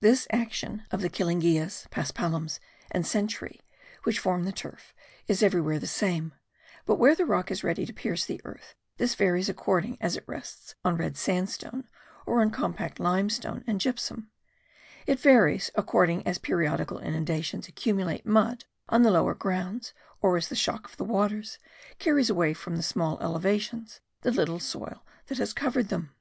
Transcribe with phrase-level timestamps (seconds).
[0.00, 2.58] This action of the killingias, paspalums
[2.90, 3.62] and cenchri,
[4.02, 4.92] which form the turf,
[5.26, 6.34] is everywhere the same;
[6.84, 10.24] but where the rock is ready to pierce the earth this varies according as it
[10.26, 11.88] rests on red sandstone,
[12.26, 14.28] or on compact limestone and gypsum;
[15.06, 20.54] it varies according as periodical inundations accumulate mud on the lower grounds or as the
[20.54, 21.58] shock of the waters
[21.98, 26.14] carries away from the small elevations the little soil that has covered them.